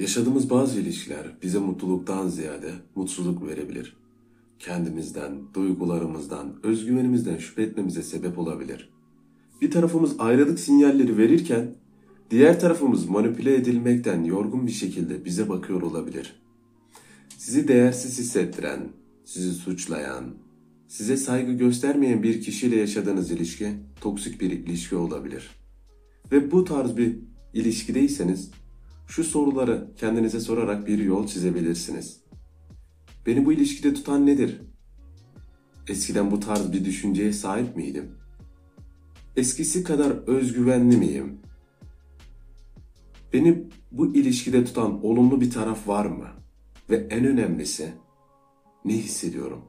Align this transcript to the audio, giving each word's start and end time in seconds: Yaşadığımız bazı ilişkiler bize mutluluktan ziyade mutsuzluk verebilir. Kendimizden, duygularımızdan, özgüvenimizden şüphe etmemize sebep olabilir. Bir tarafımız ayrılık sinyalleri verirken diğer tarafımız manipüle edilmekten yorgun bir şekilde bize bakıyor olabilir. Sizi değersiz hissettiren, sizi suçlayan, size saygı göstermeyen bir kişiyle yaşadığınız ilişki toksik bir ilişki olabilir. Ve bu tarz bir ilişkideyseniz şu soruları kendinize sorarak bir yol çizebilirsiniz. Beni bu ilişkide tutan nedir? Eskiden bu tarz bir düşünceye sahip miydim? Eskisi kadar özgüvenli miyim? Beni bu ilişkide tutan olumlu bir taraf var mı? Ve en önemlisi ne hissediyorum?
Yaşadığımız 0.00 0.50
bazı 0.50 0.80
ilişkiler 0.80 1.26
bize 1.42 1.58
mutluluktan 1.58 2.28
ziyade 2.28 2.72
mutsuzluk 2.94 3.46
verebilir. 3.46 3.96
Kendimizden, 4.58 5.32
duygularımızdan, 5.54 6.54
özgüvenimizden 6.62 7.36
şüphe 7.36 7.62
etmemize 7.62 8.02
sebep 8.02 8.38
olabilir. 8.38 8.90
Bir 9.60 9.70
tarafımız 9.70 10.14
ayrılık 10.18 10.60
sinyalleri 10.60 11.18
verirken 11.18 11.74
diğer 12.30 12.60
tarafımız 12.60 13.08
manipüle 13.08 13.54
edilmekten 13.54 14.24
yorgun 14.24 14.66
bir 14.66 14.72
şekilde 14.72 15.24
bize 15.24 15.48
bakıyor 15.48 15.82
olabilir. 15.82 16.42
Sizi 17.38 17.68
değersiz 17.68 18.18
hissettiren, 18.18 18.88
sizi 19.24 19.52
suçlayan, 19.52 20.24
size 20.88 21.16
saygı 21.16 21.52
göstermeyen 21.52 22.22
bir 22.22 22.40
kişiyle 22.40 22.76
yaşadığınız 22.76 23.30
ilişki 23.30 23.68
toksik 24.00 24.40
bir 24.40 24.50
ilişki 24.50 24.96
olabilir. 24.96 25.50
Ve 26.32 26.50
bu 26.50 26.64
tarz 26.64 26.96
bir 26.96 27.16
ilişkideyseniz 27.54 28.50
şu 29.10 29.24
soruları 29.24 29.88
kendinize 29.96 30.40
sorarak 30.40 30.86
bir 30.86 30.98
yol 30.98 31.26
çizebilirsiniz. 31.26 32.20
Beni 33.26 33.46
bu 33.46 33.52
ilişkide 33.52 33.94
tutan 33.94 34.26
nedir? 34.26 34.60
Eskiden 35.88 36.30
bu 36.30 36.40
tarz 36.40 36.72
bir 36.72 36.84
düşünceye 36.84 37.32
sahip 37.32 37.76
miydim? 37.76 38.10
Eskisi 39.36 39.84
kadar 39.84 40.10
özgüvenli 40.10 40.96
miyim? 40.96 41.38
Beni 43.32 43.68
bu 43.92 44.14
ilişkide 44.14 44.64
tutan 44.64 45.04
olumlu 45.04 45.40
bir 45.40 45.50
taraf 45.50 45.88
var 45.88 46.06
mı? 46.06 46.28
Ve 46.90 46.96
en 46.96 47.24
önemlisi 47.24 47.92
ne 48.84 48.92
hissediyorum? 48.92 49.64